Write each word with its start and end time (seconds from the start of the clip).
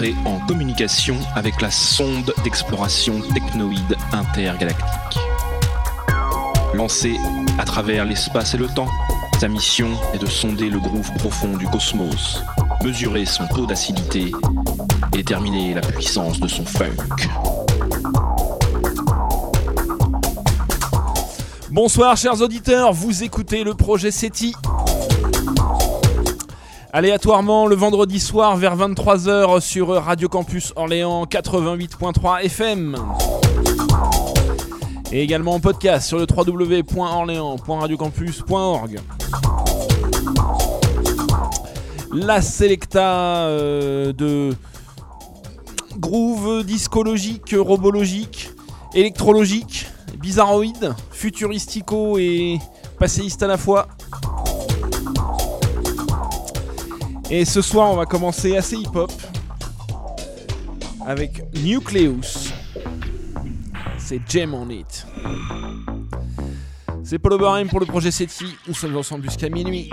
En 0.00 0.38
communication 0.46 1.16
avec 1.34 1.60
la 1.60 1.72
sonde 1.72 2.32
d'exploration 2.44 3.20
technoïde 3.34 3.96
intergalactique. 4.12 5.18
Lancée 6.72 7.16
à 7.58 7.64
travers 7.64 8.04
l'espace 8.04 8.54
et 8.54 8.58
le 8.58 8.68
temps, 8.68 8.86
sa 9.40 9.48
mission 9.48 9.88
est 10.14 10.18
de 10.18 10.26
sonder 10.26 10.70
le 10.70 10.78
groove 10.78 11.12
profond 11.14 11.56
du 11.56 11.66
cosmos, 11.66 12.44
mesurer 12.84 13.26
son 13.26 13.48
taux 13.48 13.66
d'acidité 13.66 14.30
et 15.12 15.16
déterminer 15.16 15.74
la 15.74 15.80
puissance 15.80 16.38
de 16.38 16.46
son 16.46 16.64
funk. 16.64 16.94
Bonsoir 21.70 22.16
chers 22.16 22.40
auditeurs, 22.40 22.92
vous 22.92 23.24
écoutez 23.24 23.64
le 23.64 23.74
projet 23.74 24.12
SETI. 24.12 24.54
Aléatoirement 26.90 27.66
le 27.66 27.76
vendredi 27.76 28.18
soir 28.18 28.56
vers 28.56 28.74
23h 28.74 29.60
sur 29.60 29.88
Radio 29.88 30.30
Campus 30.30 30.72
Orléans 30.74 31.26
88.3 31.26 32.44
FM. 32.44 32.96
Et 35.12 35.22
également 35.22 35.52
en 35.52 35.60
podcast 35.60 36.08
sur 36.08 36.16
le 36.16 36.24
www.orléans.radiocampus.org. 36.24 39.00
La 42.14 42.40
Selecta 42.40 43.48
euh, 43.48 44.14
de 44.14 44.54
groove 45.98 46.64
discologique, 46.64 47.54
robologique, 47.58 48.50
électrologique, 48.94 49.88
bizarroïde, 50.18 50.94
futuristico 51.10 52.16
et 52.16 52.58
passéiste 52.98 53.42
à 53.42 53.46
la 53.46 53.58
fois. 53.58 53.88
Et 57.30 57.44
ce 57.44 57.60
soir, 57.60 57.90
on 57.90 57.96
va 57.96 58.06
commencer 58.06 58.56
assez 58.56 58.76
hip-hop 58.76 59.12
avec 61.06 61.42
Nucleus. 61.62 62.52
C'est 63.98 64.20
Jam 64.28 64.54
on 64.54 64.70
It. 64.70 65.06
C'est 67.04 67.18
Paul 67.18 67.34
Oberheim 67.34 67.68
pour 67.68 67.80
le 67.80 67.86
projet 67.86 68.10
SETI. 68.10 68.46
Nous 68.66 68.74
sommes 68.74 68.96
ensemble 68.96 69.24
jusqu'à 69.24 69.50
minuit. 69.50 69.90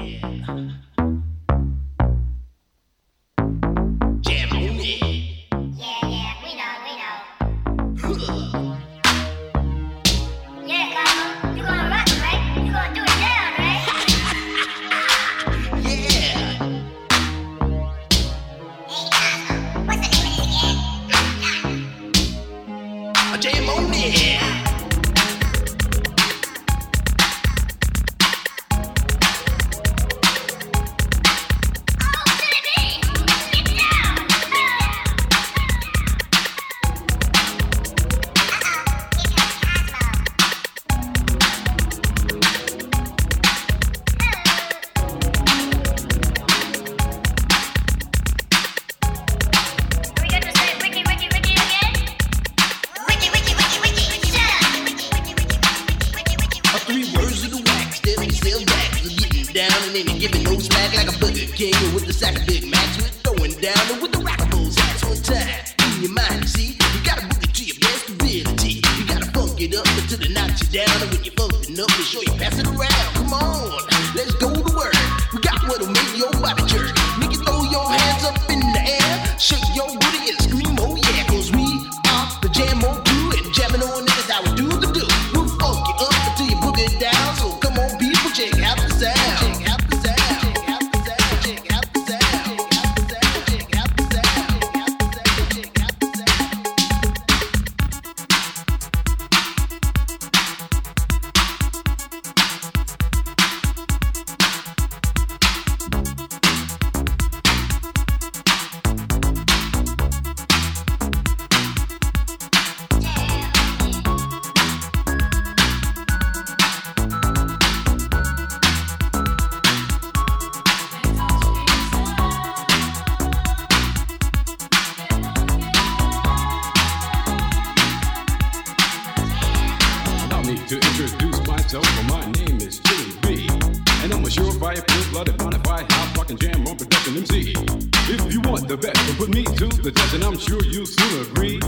best. 138.85 139.17
Put 139.17 139.29
me 139.29 139.43
to 139.43 139.67
the 139.67 139.91
test, 139.91 140.13
and 140.13 140.23
I'm 140.23 140.37
sure 140.37 140.61
you'll 140.63 140.85
soon 140.85 141.21
agree 141.21 141.59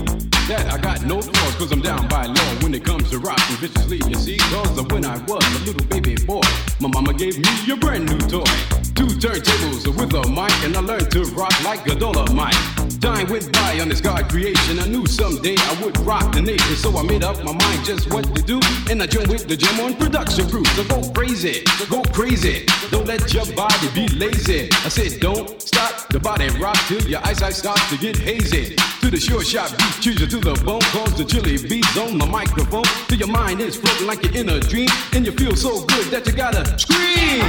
that 0.48 0.72
I 0.72 0.78
got 0.78 1.04
no 1.04 1.20
flaws, 1.20 1.54
cause 1.56 1.72
I'm 1.72 1.80
down 1.80 2.08
by 2.08 2.26
law 2.26 2.50
when 2.62 2.74
it 2.74 2.84
comes 2.84 3.10
to 3.10 3.18
rocking 3.18 3.56
viciously. 3.56 4.00
You 4.08 4.14
see, 4.14 4.38
cause 4.38 4.80
when 4.90 5.04
I 5.04 5.18
was 5.24 5.44
a 5.56 5.64
little 5.64 5.86
baby 5.86 6.14
boy, 6.24 6.42
my 6.80 6.88
mama 6.88 7.12
gave 7.14 7.38
me 7.38 7.72
a 7.72 7.76
brand 7.76 8.06
new 8.06 8.18
toy. 8.28 8.87
Two 8.98 9.06
turntables 9.06 9.86
with 9.86 10.12
a 10.12 10.28
mic, 10.28 10.50
and 10.64 10.76
I 10.76 10.80
learned 10.80 11.08
to 11.12 11.22
rock 11.36 11.54
like 11.62 11.86
a 11.86 11.94
dollar 11.94 12.26
mic. 12.34 12.52
Dying 12.98 13.30
with 13.30 13.52
by 13.52 13.78
on 13.78 13.88
this 13.88 14.00
God 14.00 14.28
creation. 14.28 14.80
I 14.80 14.88
knew 14.88 15.06
someday 15.06 15.54
I 15.56 15.80
would 15.84 15.96
rock 15.98 16.34
the 16.34 16.42
nation, 16.42 16.74
so 16.74 16.98
I 16.98 17.04
made 17.04 17.22
up 17.22 17.36
my 17.44 17.52
mind 17.52 17.84
just 17.84 18.12
what 18.12 18.24
to 18.34 18.42
do. 18.42 18.58
And 18.90 19.00
I 19.00 19.06
joined 19.06 19.28
with 19.28 19.46
the 19.46 19.56
gem 19.56 19.78
on 19.78 19.94
production 19.94 20.50
crew. 20.50 20.64
So 20.74 20.82
go 20.82 21.08
crazy, 21.12 21.62
go 21.88 22.02
crazy. 22.10 22.66
Don't 22.90 23.06
let 23.06 23.32
your 23.32 23.46
body 23.54 23.88
be 23.94 24.08
lazy. 24.08 24.68
I 24.84 24.88
said, 24.88 25.20
don't 25.20 25.62
stop 25.62 26.08
the 26.08 26.18
body 26.18 26.48
rock 26.58 26.76
till 26.88 27.02
your 27.02 27.24
eyesight 27.24 27.54
starts 27.54 27.88
to 27.90 27.98
get 27.98 28.16
hazy. 28.16 28.74
To 29.00 29.10
the 29.10 29.20
sure 29.20 29.44
shot 29.44 29.70
beat, 29.78 29.94
choose 30.00 30.20
you 30.20 30.26
to 30.26 30.40
the 30.40 30.54
bone. 30.64 30.80
Cause 30.90 31.14
the 31.14 31.24
chili 31.24 31.56
beats 31.56 31.96
on 31.96 32.18
the 32.18 32.26
microphone. 32.26 32.84
Till 33.06 33.18
your 33.18 33.28
mind 33.28 33.60
is 33.60 33.76
floating 33.76 34.06
like 34.06 34.22
you're 34.24 34.34
in 34.34 34.48
a 34.48 34.60
dream. 34.60 34.88
And 35.12 35.24
you 35.24 35.32
feel 35.32 35.54
so 35.54 35.84
good 35.86 36.06
that 36.10 36.26
you 36.26 36.32
gotta 36.32 36.64
scream. 36.78 37.46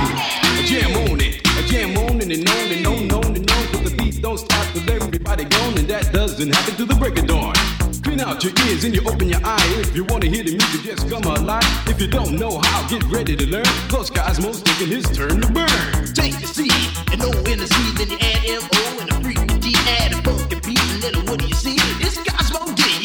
A 0.57 0.63
jam 0.63 0.93
on 1.09 1.19
it, 1.19 1.41
a 1.57 1.63
jam 1.67 1.97
on 1.97 2.21
it 2.21 2.29
and 2.31 2.47
on 2.47 2.71
and 2.71 2.87
on 2.87 3.01
and 3.01 3.11
on 3.13 3.35
and 3.35 3.51
on. 3.51 3.63
Cause 3.73 3.83
the 3.83 3.95
beat 3.97 4.21
don't 4.21 4.37
stop 4.37 4.65
till 4.73 4.89
everybody 4.91 5.45
gone. 5.45 5.77
And 5.77 5.87
that 5.89 6.13
doesn't 6.13 6.53
happen 6.53 6.75
to 6.75 6.85
the 6.85 6.95
break 6.95 7.17
of 7.17 7.25
dawn. 7.25 7.55
Clean 8.03 8.21
out 8.21 8.43
your 8.43 8.53
ears 8.67 8.83
and 8.83 8.93
you 8.93 9.01
open 9.09 9.27
your 9.27 9.41
eye. 9.43 9.67
If 9.81 9.95
you 9.95 10.05
wanna 10.05 10.27
hear 10.27 10.43
the 10.43 10.51
music, 10.51 10.81
just 10.83 11.09
come 11.09 11.23
alive. 11.23 11.65
If 11.87 11.99
you 11.99 12.07
don't 12.07 12.37
know 12.37 12.59
how, 12.61 12.87
get 12.87 13.03
ready 13.11 13.35
to 13.35 13.45
learn. 13.47 13.65
Cause 13.89 14.09
Cosmo's 14.09 14.61
taking 14.61 14.87
his 14.87 15.05
turn 15.17 15.41
to 15.41 15.49
burn. 15.51 15.67
Take 16.13 16.39
the 16.39 16.47
C 16.47 16.69
and 17.11 17.21
O 17.23 17.29
in 17.51 17.59
the 17.59 17.67
C, 17.67 17.75
then 17.97 18.09
you 18.11 18.17
add 18.21 18.45
M-O 18.45 18.78
and 18.78 18.78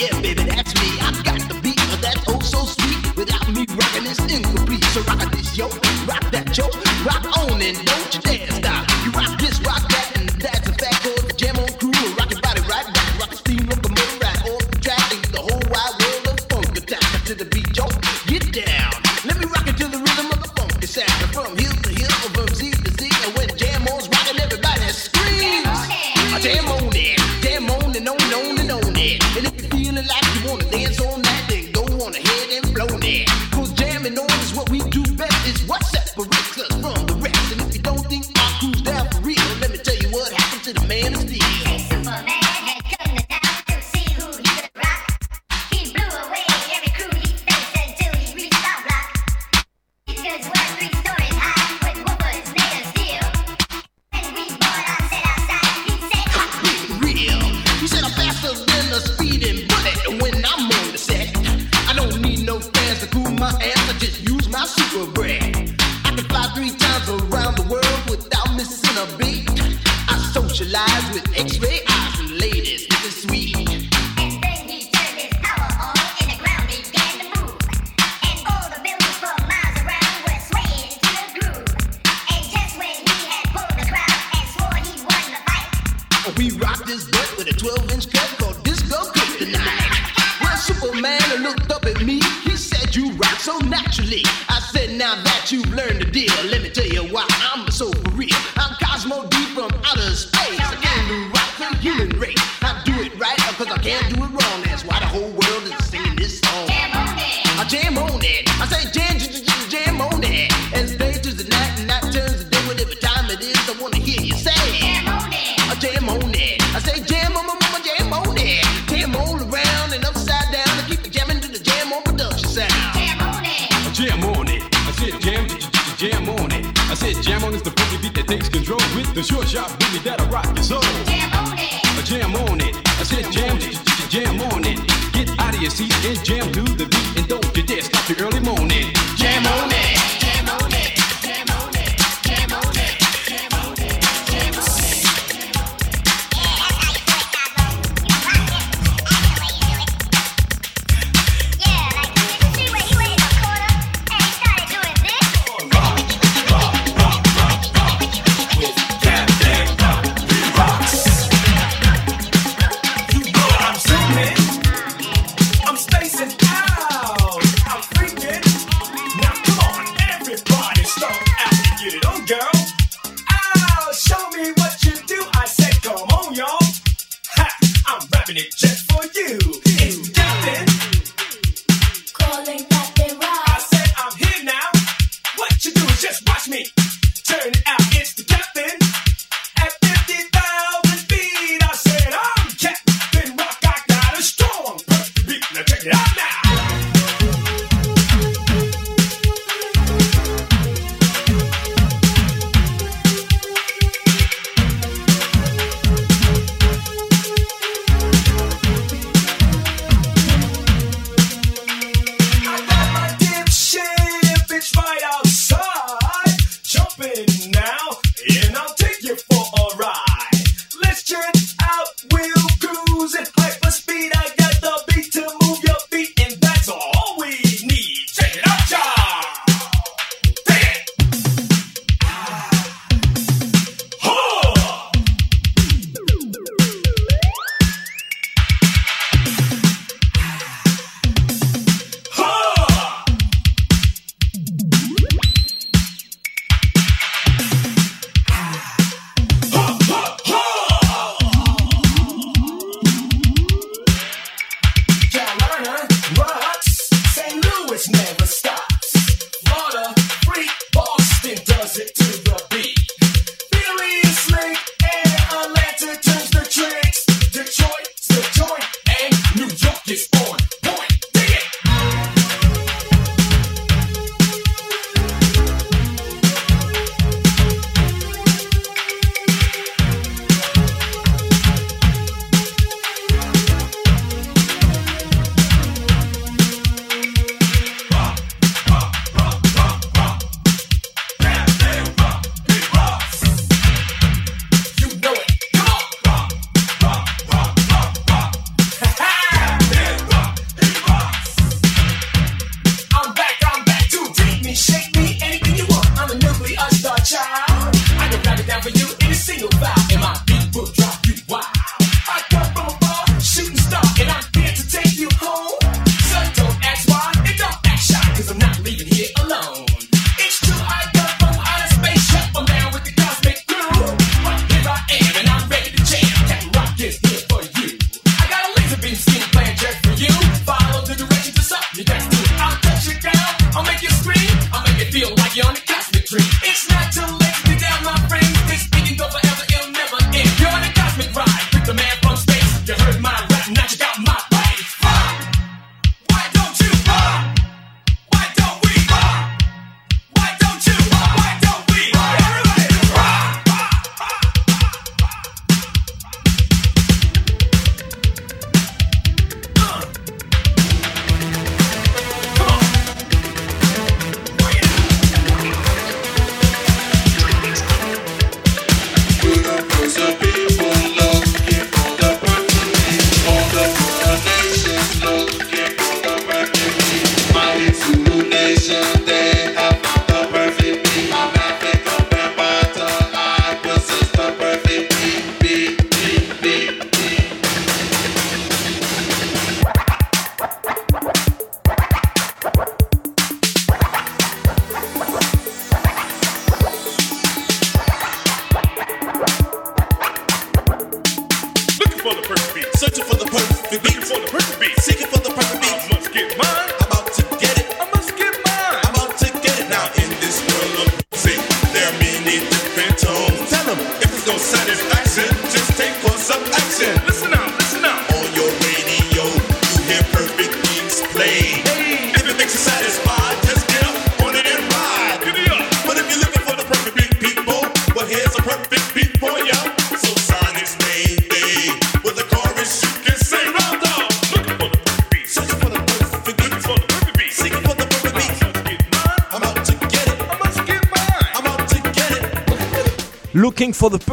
yeah, 0.05 0.21
baby, 0.21 0.43
that's 0.45 0.75
me. 0.75 0.99
I've 1.01 1.25
got 1.25 1.41
the 1.49 1.61
beat, 1.63 1.81
but 1.91 2.01
that's 2.03 2.21
oh 2.29 2.41
so 2.41 2.65
sweet. 2.65 3.17
Without 3.17 3.49
me 3.49 3.67
rocking, 3.71 4.07
it's 4.07 4.21
incomplete. 4.21 4.85
So 4.93 5.01
rock 5.03 5.31
this, 5.33 5.57
yo, 5.57 5.69
rock 6.07 6.31
that, 6.31 6.57
yo, 6.57 6.67
rock 7.05 7.25
on 7.39 7.63
and 7.63 7.77
don't 7.87 8.15
you 8.15 8.21
dare 8.21 8.51
stop. 8.51 8.94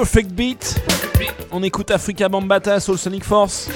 Perfect 0.02 0.32
Beat. 0.32 0.82
On 1.52 1.62
écoute 1.62 1.92
Africa 1.92 2.28
Bambata, 2.28 2.80
Soul 2.80 2.98
Sonic 2.98 3.24
Force. 3.24 3.70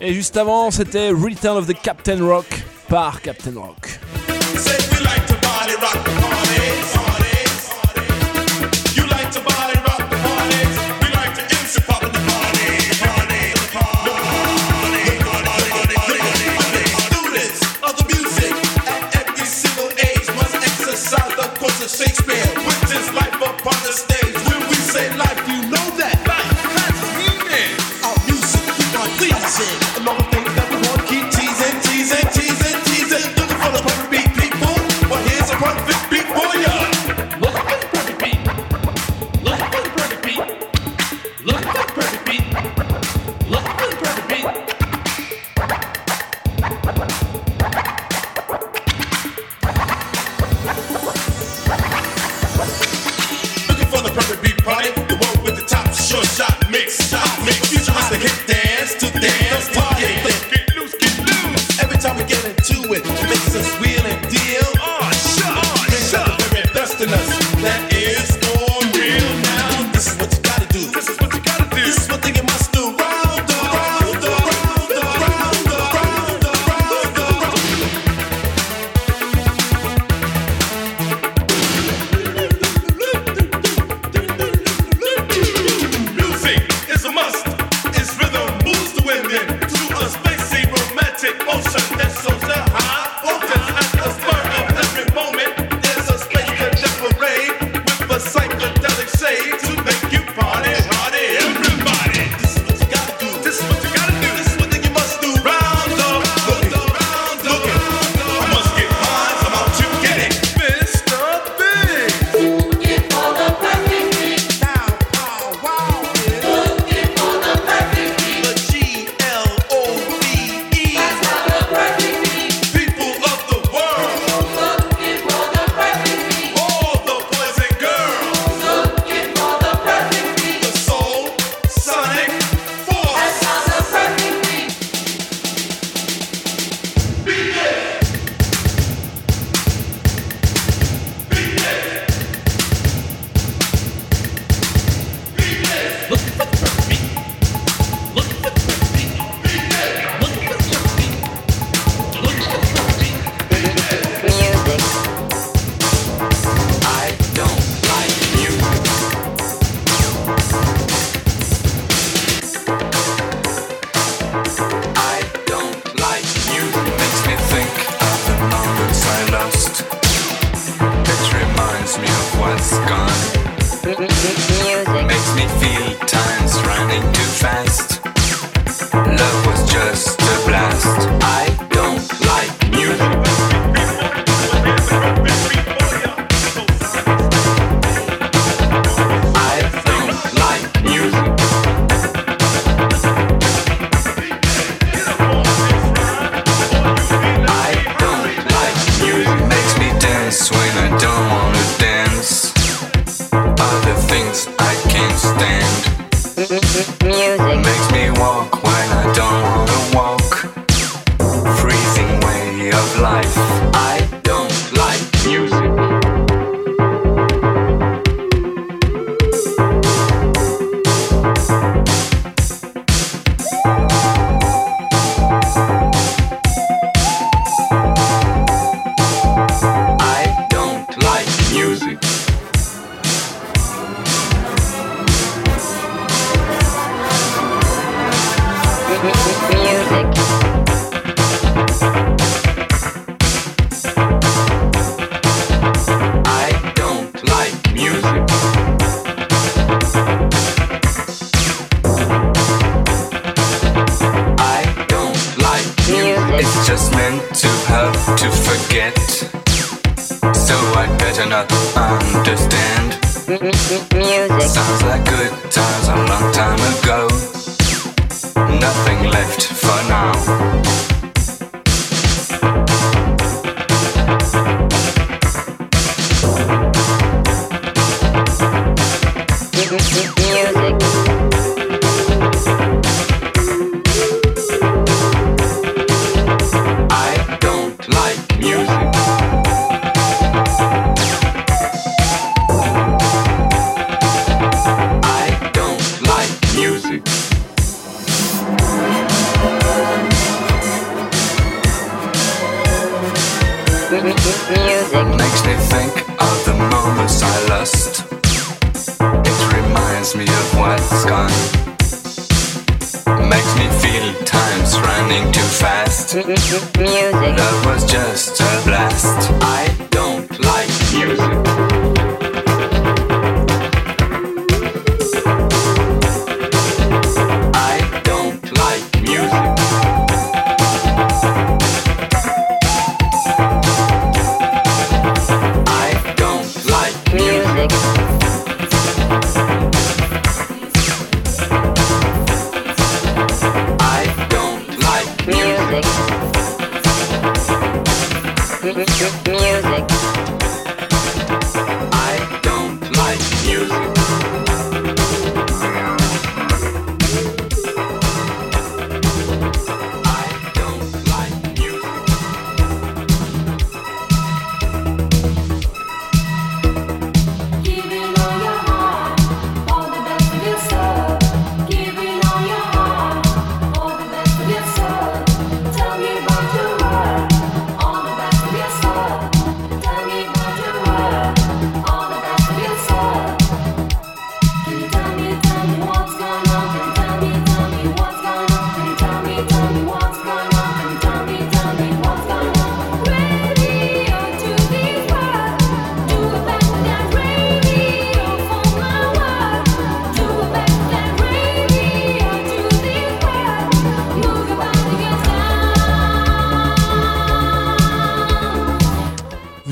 Et 0.00 0.14
juste 0.14 0.36
avant, 0.36 0.70
c'était 0.70 1.08
Return 1.08 1.56
of 1.56 1.66
the 1.66 1.74
Captain 1.74 2.24
Rock 2.24 2.46
par 2.86 3.20
Captain 3.20 3.54
Rock. 3.56 3.87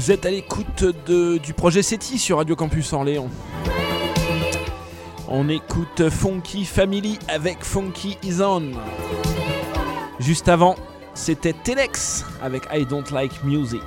Vous 0.07 0.13
êtes 0.13 0.25
à 0.25 0.31
l'écoute 0.31 0.85
du 1.43 1.53
projet 1.53 1.83
SETI 1.83 2.21
sur 2.21 2.37
Radio 2.37 2.55
Campus 2.55 2.93
Orléans. 2.93 3.29
On 5.27 5.49
écoute 5.49 6.11
Funky 6.11 6.65
Family 6.65 7.19
avec 7.27 7.65
Funky 7.65 8.17
Is 8.23 8.41
On. 8.41 8.71
Juste 10.21 10.49
avant, 10.49 10.77
c'était 11.13 11.55
Telex 11.55 12.25
avec 12.41 12.69
I 12.73 12.87
Don't 12.87 13.11
Like 13.11 13.43
Music. 13.43 13.83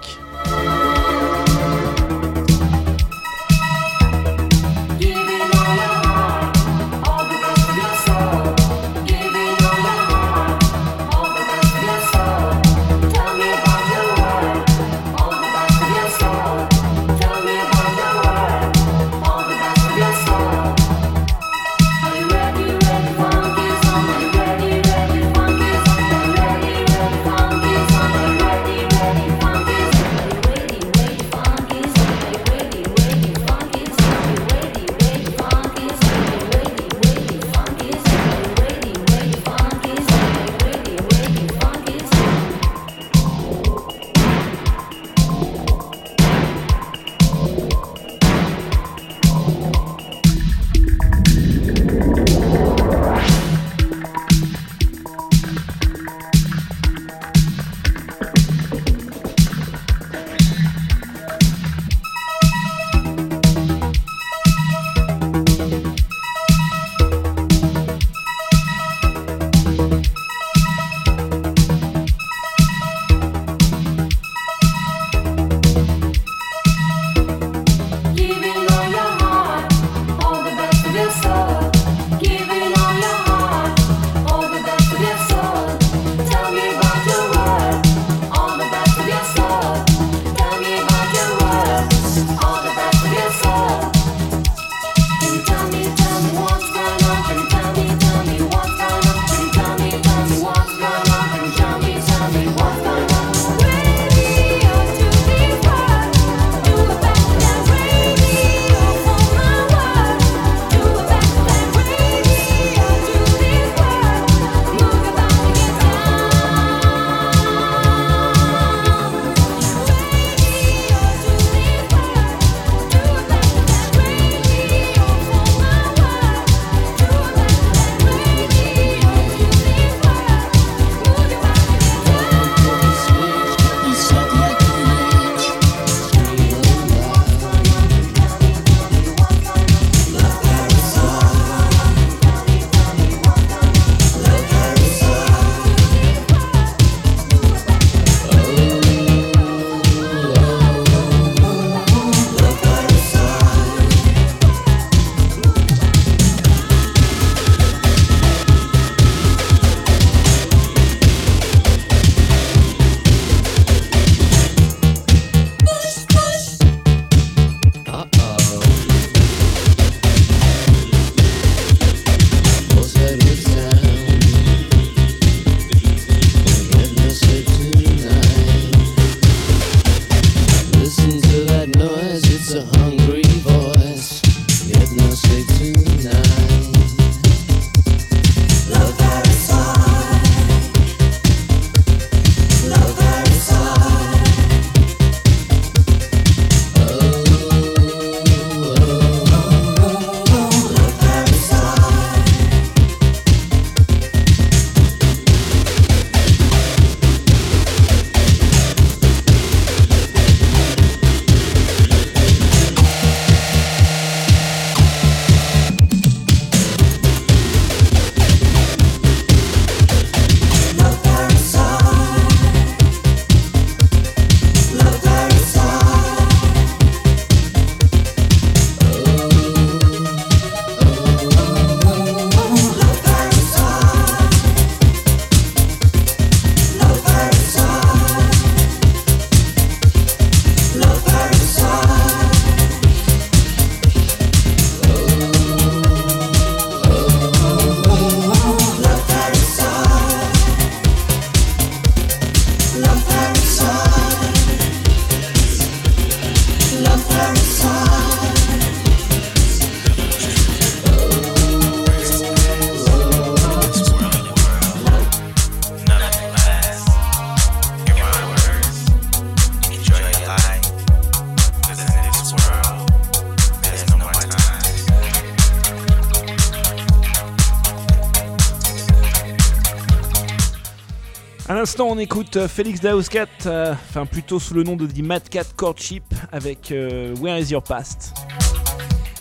On 281.87 281.97
écoute 281.97 282.35
euh, 282.37 282.47
Félix 282.47 282.81
Daouskat, 282.81 283.27
euh, 283.45 283.73
enfin 283.73 284.05
plutôt 284.05 284.39
sous 284.39 284.53
le 284.53 284.63
nom 284.63 284.75
de 284.75 284.85
The 284.85 284.99
Mad 284.99 285.29
Cat 285.29 285.45
Courtship 285.55 286.03
avec 286.31 286.71
euh, 286.71 287.15
Where 287.21 287.39
Is 287.39 287.51
Your 287.51 287.63
Past? 287.63 288.13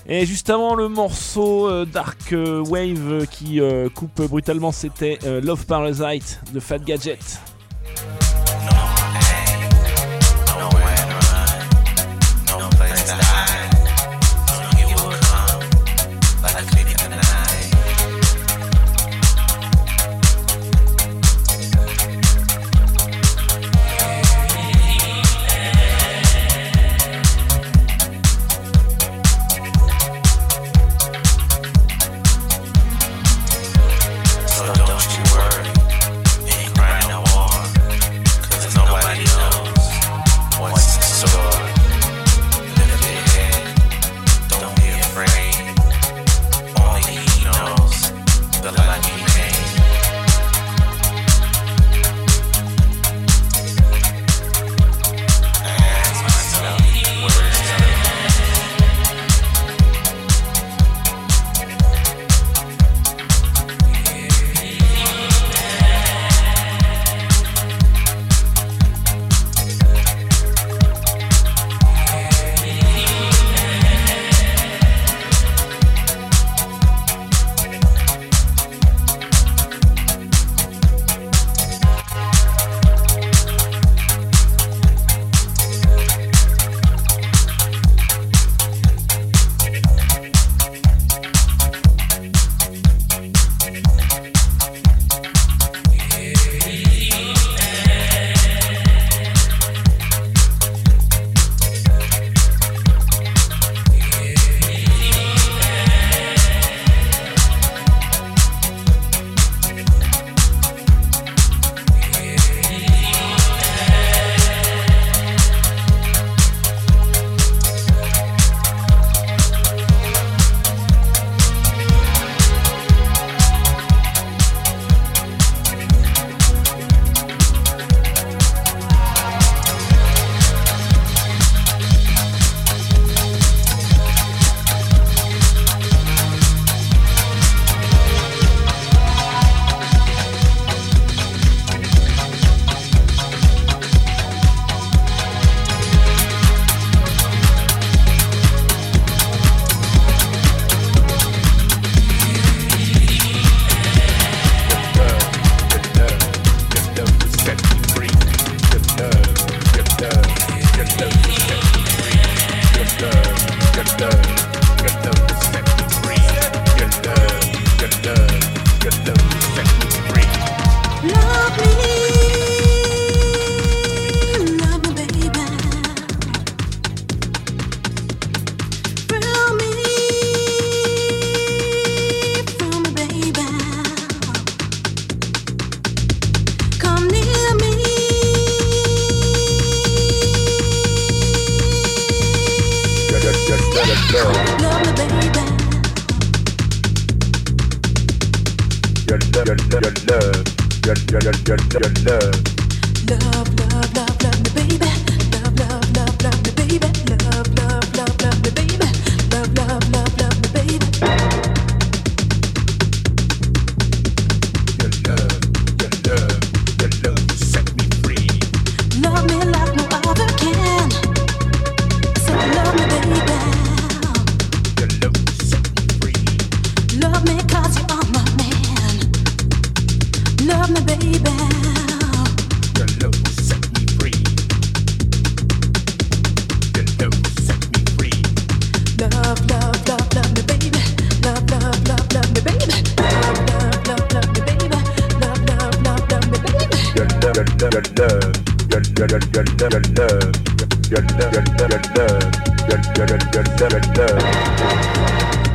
Et 0.06 0.24
juste 0.24 0.48
avant 0.50 0.74
le 0.74 0.88
morceau 0.88 1.68
euh, 1.68 1.84
Dark 1.84 2.32
Wave 2.32 3.26
qui 3.30 3.60
coupe 3.94 4.22
brutalement, 4.22 4.72
c'était 4.72 5.18
Love 5.42 5.66
Parasite 5.66 6.40
de 6.52 6.60
Fat 6.60 6.78
Gadget. 6.78 7.40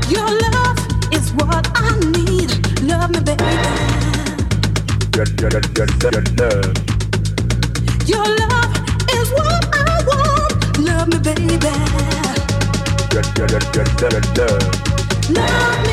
Your 0.09 0.29
love 0.51 0.79
is 1.13 1.31
what 1.33 1.67
I 1.75 1.99
need. 2.15 2.51
Love 2.83 3.11
me, 3.11 3.19
baby. 3.19 3.43
Your 8.05 8.25
love 8.41 8.73
is 9.11 9.31
what 9.31 9.63
I 9.73 10.03
want. 10.07 10.79
Love 10.79 11.07
me, 11.09 11.19
baby. 11.19 11.59
Love 15.35 15.87
me. 15.87 15.92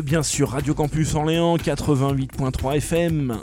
bien 0.00 0.22
sûr 0.22 0.50
Radio 0.50 0.74
Campus 0.74 1.14
Orléans 1.14 1.56
88.3 1.56 2.76
FM. 2.76 3.40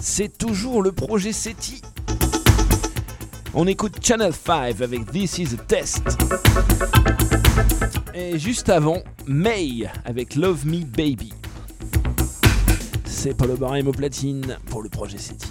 C'est 0.00 0.36
toujours 0.36 0.82
le 0.82 0.92
projet 0.92 1.32
SETI. 1.32 1.80
On 3.54 3.66
écoute 3.66 3.94
Channel 4.02 4.32
5 4.32 4.80
avec 4.80 5.10
This 5.10 5.38
is 5.38 5.54
a 5.54 5.62
Test. 5.62 6.18
Et 8.14 8.38
juste 8.38 8.68
avant, 8.68 9.02
May 9.26 9.84
avec 10.04 10.34
Love 10.34 10.66
Me 10.66 10.84
Baby. 10.84 11.32
C'est 13.04 13.36
Paulo 13.36 13.56
Barrem 13.56 13.88
au 13.88 13.92
platine 13.92 14.58
pour 14.66 14.82
le 14.82 14.88
projet 14.88 15.18
SETI. 15.18 15.43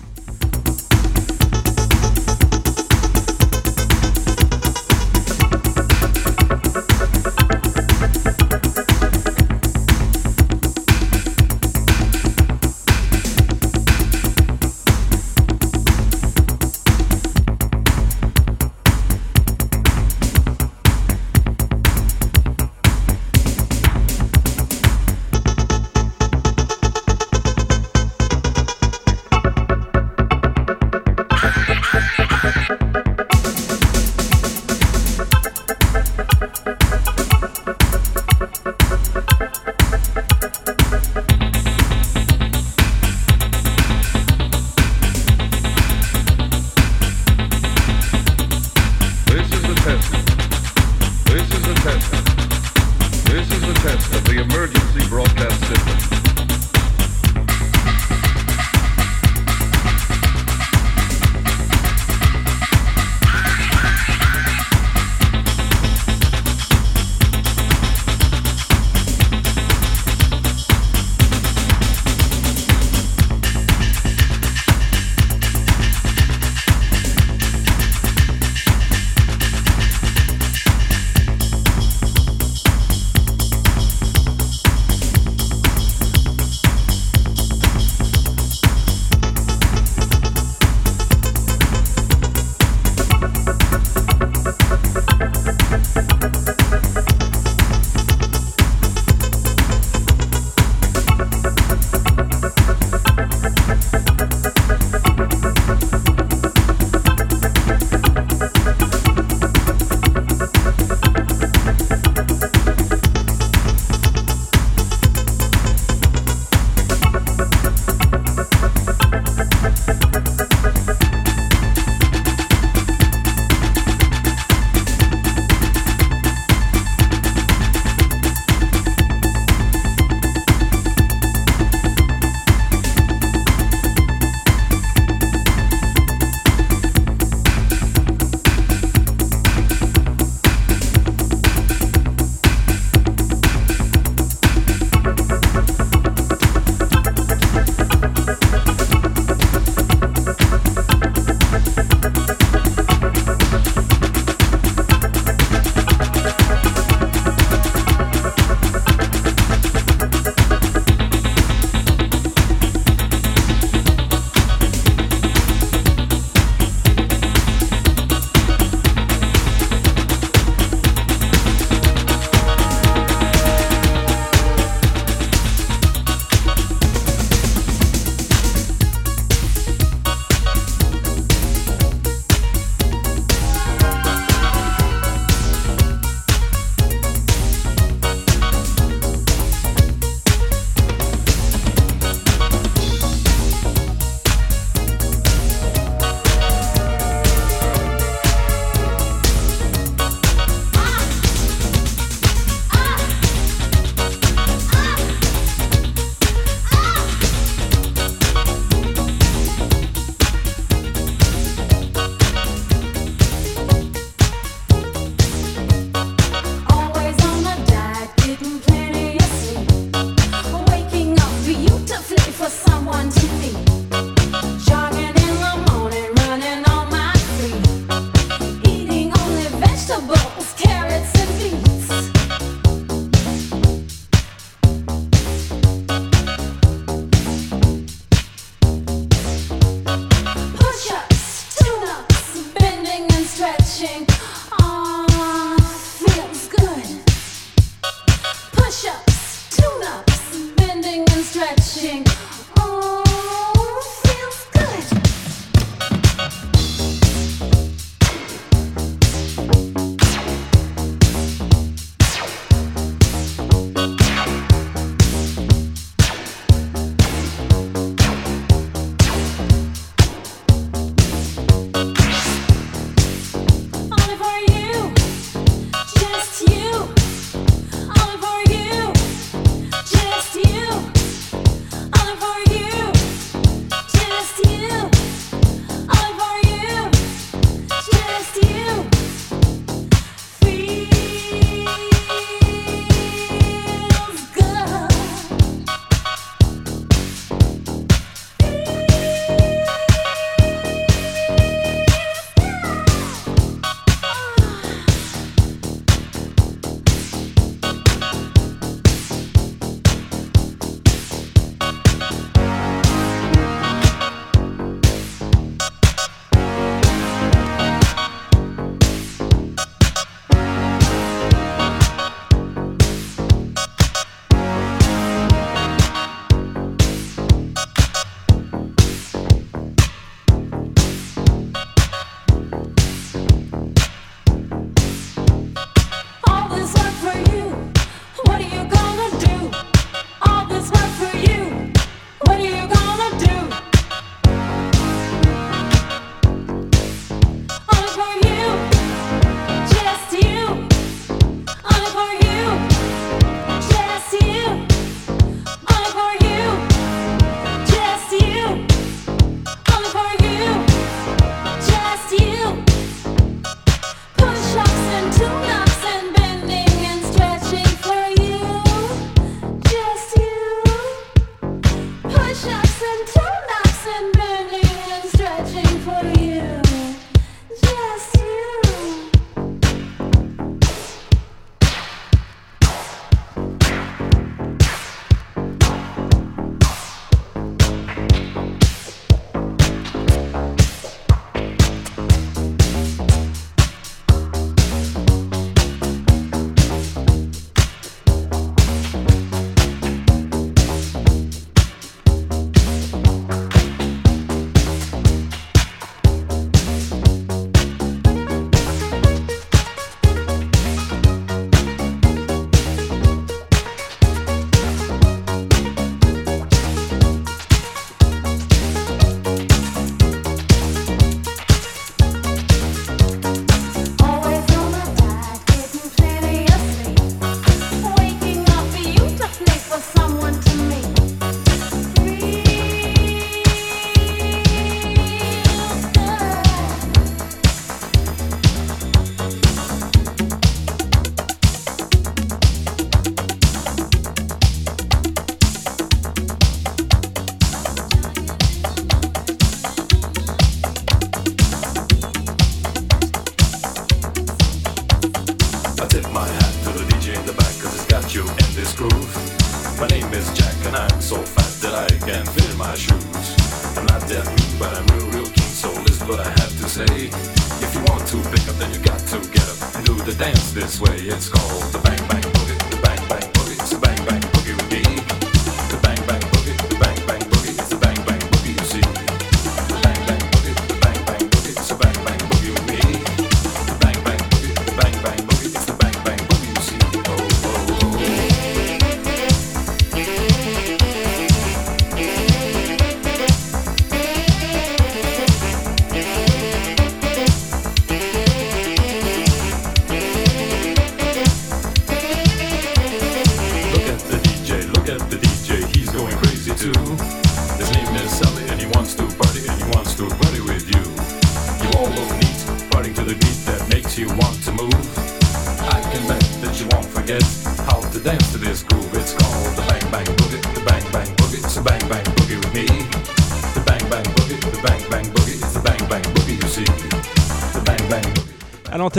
My 459.84 459.90
name 459.90 460.14
is 460.14 460.32
Jack 460.32 460.56
and 460.66 460.78
I'm 460.78 461.02
so 461.02 461.18
fat 461.18 461.62
that 461.62 461.76
I 461.76 461.90
can't 462.06 462.26
fit 462.30 462.50
in 462.50 462.58
my 462.58 462.74
shoes. 462.74 463.76
I'm 463.76 463.86
not 463.86 464.00
that 464.08 464.24
new, 464.32 464.58
but 464.58 464.74
I'm 464.74 464.88
real, 464.96 465.12
real 465.12 465.26
keen, 465.26 465.44
so 465.44 465.74
listen 465.82 466.08
what 466.08 466.22
I 466.22 466.30
have 466.30 466.58
to 466.62 466.70
say. 466.70 466.86
If 466.88 467.76
you 467.76 467.82
want 467.92 468.08
to 468.08 468.18
pick 468.32 468.48
up, 468.48 468.56
then 468.56 468.72
you 468.72 468.80
got 468.80 469.00
to 469.00 469.20
get 469.30 469.44
up 469.44 469.76
and 469.76 469.86
do 469.86 469.96
the 469.96 470.14
dance 470.18 470.54
this 470.54 470.80
way. 470.80 470.96
It's 470.96 471.28
called 471.28 471.64
the 471.74 471.80
bang 471.80 472.00
bang. 472.08 472.33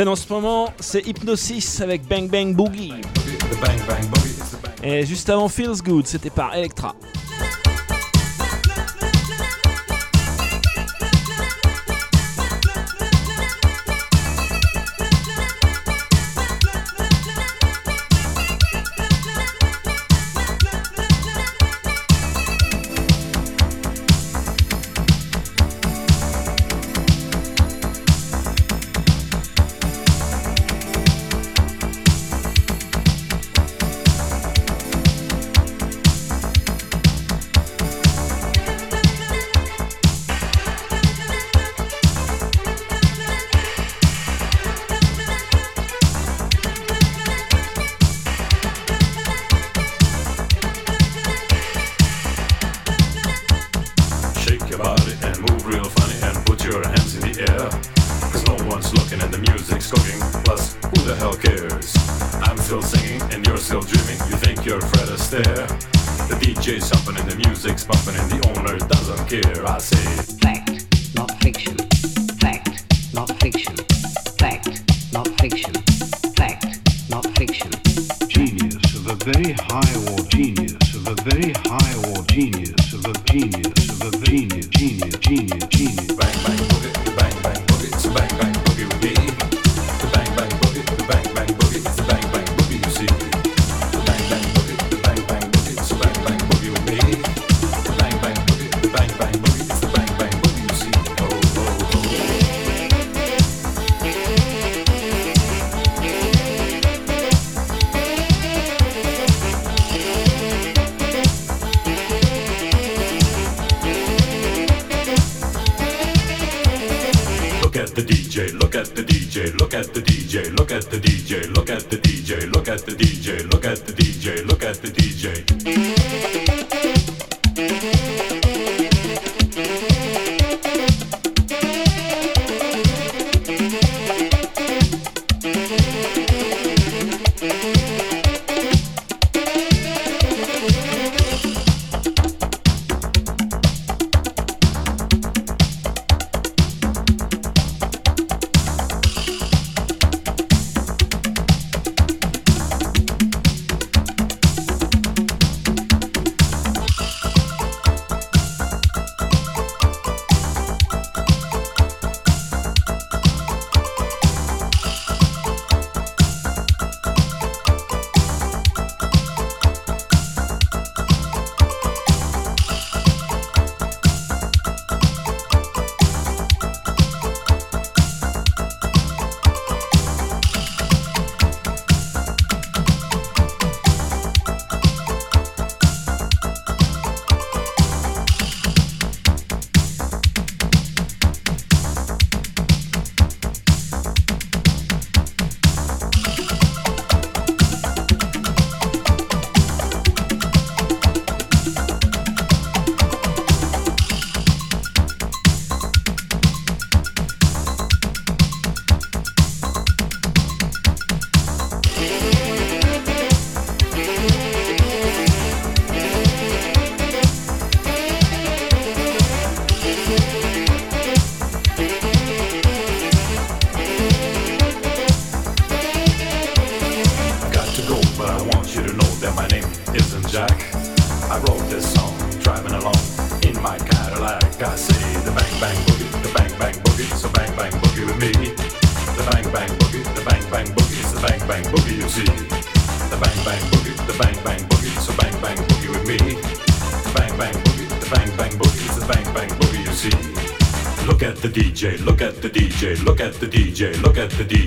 en 0.02 0.16
ce 0.16 0.30
moment, 0.32 0.72
c'est 0.80 1.06
Hypnosis 1.06 1.80
avec 1.80 2.06
Bang 2.08 2.28
Bang 2.28 2.54
Boogie. 2.54 2.92
Et 4.82 5.06
juste 5.06 5.30
avant 5.30 5.48
Feels 5.48 5.82
Good, 5.82 6.06
c'était 6.06 6.30
par 6.30 6.54
Electra. 6.54 6.96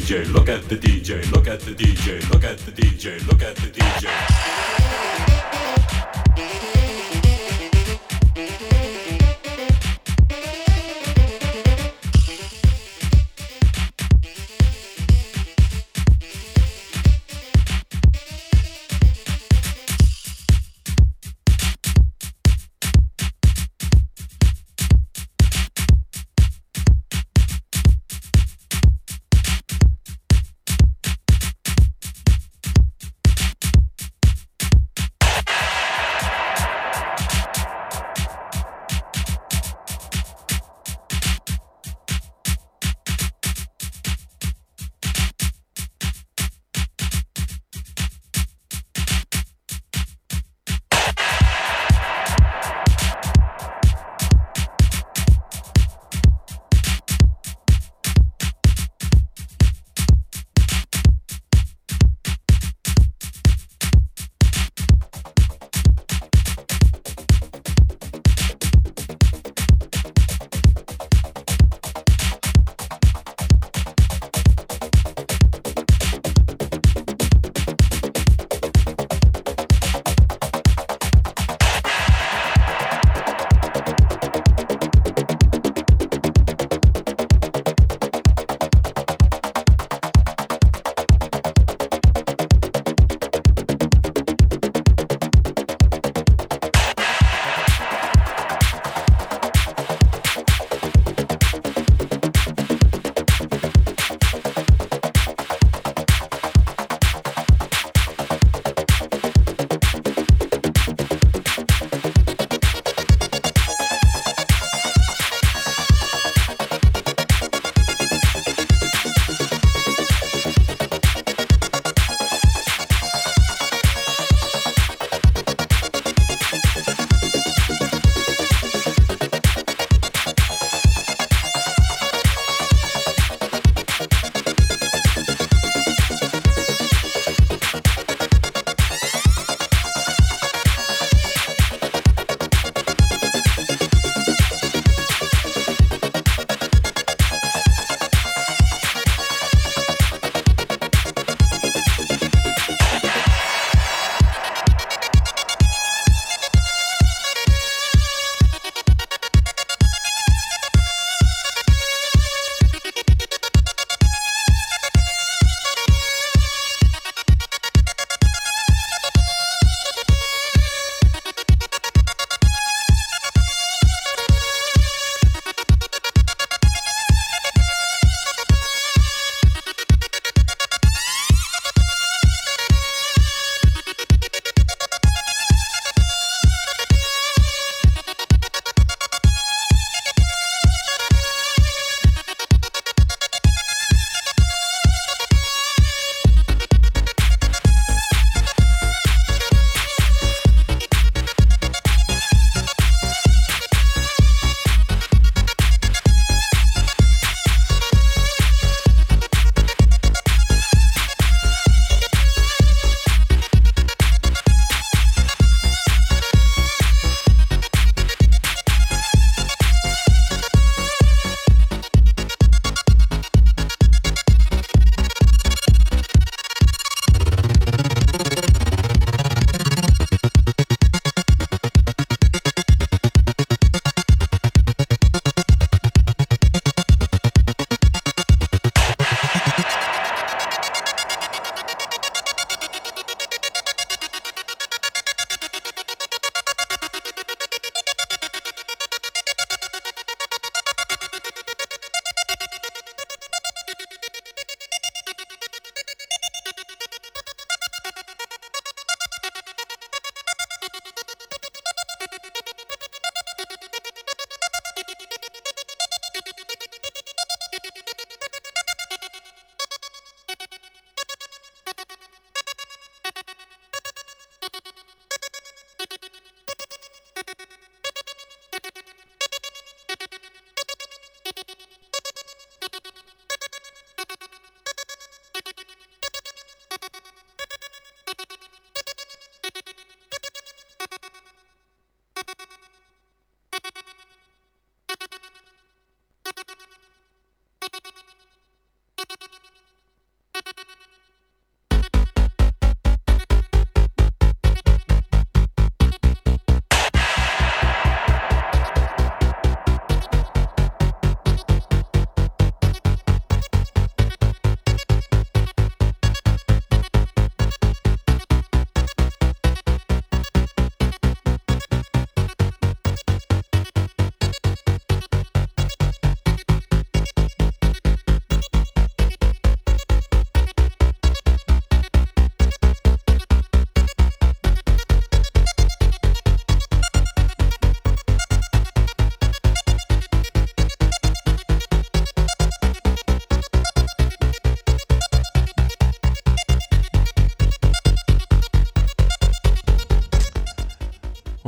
DJ, 0.07 0.31
look 0.31 0.47
at 0.47 0.63
the 0.69 0.77
DJ, 0.77 1.29
look 1.33 1.49
at 1.49 1.59
the 1.59 1.71
DJ, 1.71 2.26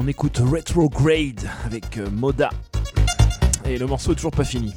écoute 0.08 0.38
Retrograde 0.38 1.50
avec 1.66 1.97
euh, 1.97 2.10
Moda. 2.10 2.50
Et 3.66 3.78
le 3.78 3.86
morceau 3.86 4.14
est 4.14 4.16
toujours 4.16 4.32
pas 4.32 4.43
fini. 4.43 4.74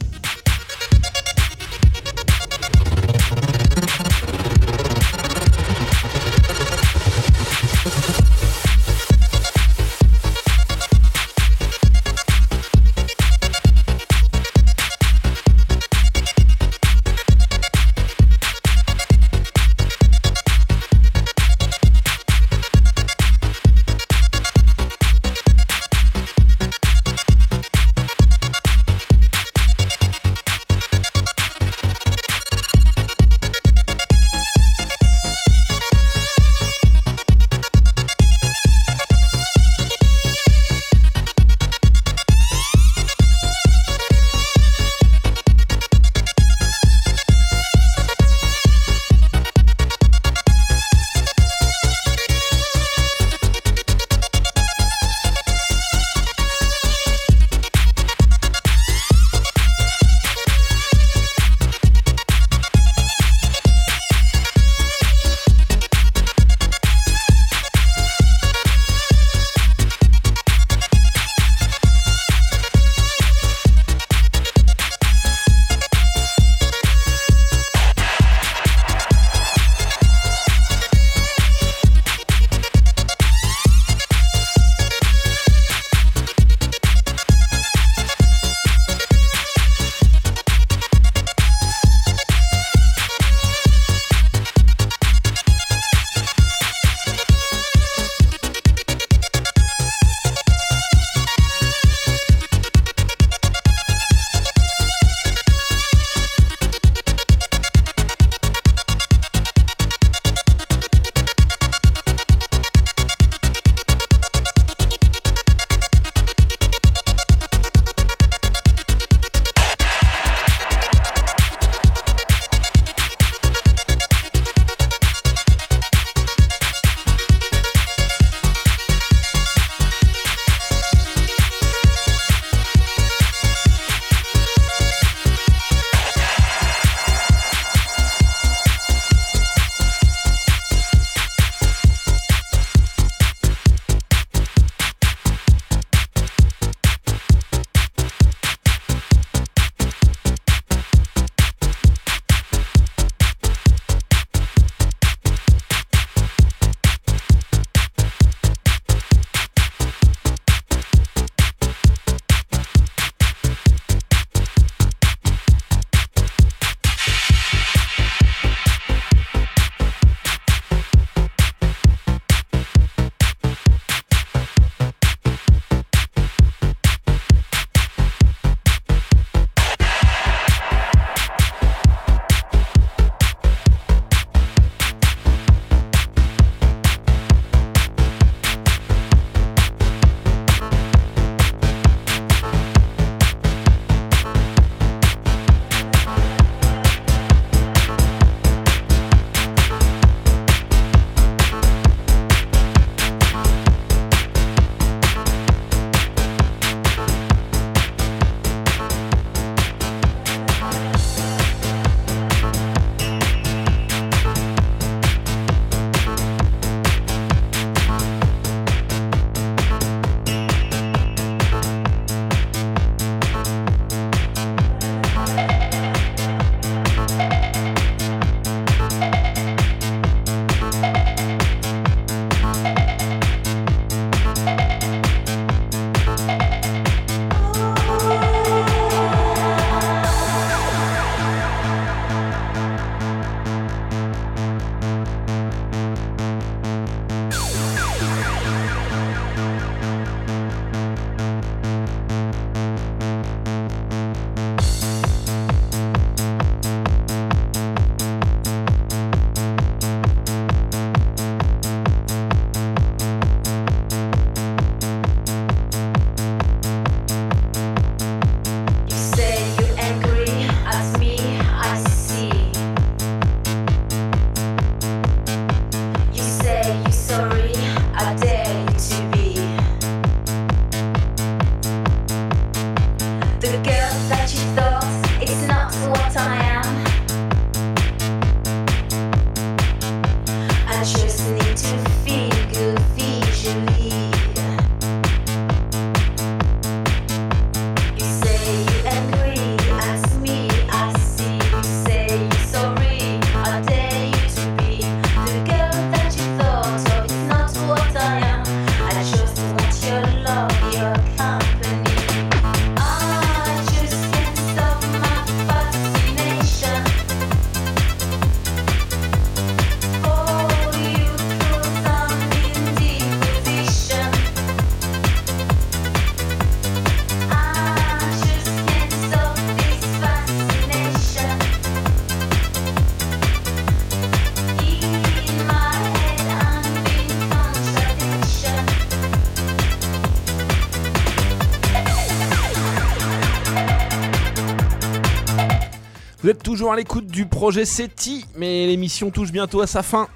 À 346.71 346.77
l'écoute 346.77 347.07
du 347.07 347.27
projet 347.27 347.65
SETI, 347.65 348.27
mais 348.37 348.67
l'émission 348.67 349.11
touche 349.11 349.33
bientôt 349.33 349.63
à 349.63 349.67
sa 349.67 349.83
fin. 349.83 350.07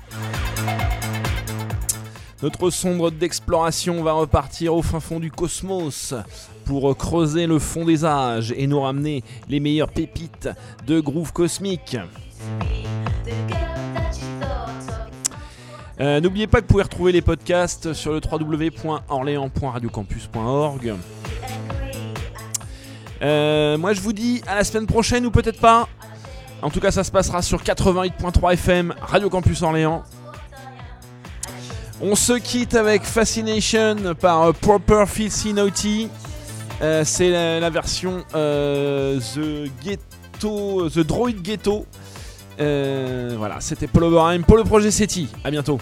Notre 2.42 2.68
sombre 2.70 3.10
d'exploration 3.10 4.02
va 4.02 4.12
repartir 4.12 4.74
au 4.74 4.82
fin 4.82 5.00
fond 5.00 5.18
du 5.18 5.30
cosmos 5.30 6.12
pour 6.64 6.94
creuser 6.96 7.46
le 7.46 7.58
fond 7.58 7.84
des 7.84 8.04
âges 8.04 8.52
et 8.56 8.66
nous 8.66 8.80
ramener 8.80 9.24
les 9.48 9.58
meilleures 9.58 9.90
pépites 9.90 10.48
de 10.86 11.00
groove 11.00 11.32
cosmique. 11.32 11.96
Euh, 15.98 16.20
N'oubliez 16.20 16.46
pas 16.46 16.58
que 16.58 16.66
vous 16.66 16.72
pouvez 16.72 16.84
retrouver 16.84 17.12
les 17.12 17.22
podcasts 17.22 17.94
sur 17.94 18.12
le 18.12 18.20
www.orléans.radiocampus.org. 18.20 20.94
Euh, 23.22 23.78
moi 23.78 23.94
je 23.94 24.02
vous 24.02 24.12
dis 24.12 24.42
à 24.46 24.54
la 24.54 24.62
semaine 24.62 24.86
prochaine 24.86 25.24
ou 25.24 25.30
peut-être 25.30 25.58
pas. 25.58 25.88
En 26.62 26.70
tout 26.70 26.80
cas 26.80 26.90
ça 26.90 27.04
se 27.04 27.10
passera 27.10 27.42
sur 27.42 27.62
88.3 27.62 28.54
FM 28.54 28.94
Radio 29.00 29.30
Campus 29.30 29.62
Orléans. 29.62 30.02
On 32.00 32.14
se 32.14 32.34
quitte 32.34 32.74
avec 32.74 33.04
Fascination 33.04 33.96
par 34.20 34.42
euh, 34.42 34.52
Proper 34.52 35.04
Filthy 35.06 35.54
Naughty. 35.54 36.10
Euh, 36.82 37.02
C'est 37.04 37.30
la, 37.60 37.70
version 37.70 38.24
euh, 38.34 39.18
The 39.18 39.70
Ghetto, 39.82 40.90
The 40.90 40.98
Droid 40.98 41.40
Ghetto. 41.42 41.86
Euh, 42.60 43.34
voilà, 43.38 43.56
c'était 43.60 43.86
Paul 43.86 44.04
Oberheim 44.04 44.42
pour 44.42 44.56
le 44.56 44.64
projet 44.64 44.90
SETI. 44.90 45.28
À 45.44 45.50
bientôt. 45.50 45.78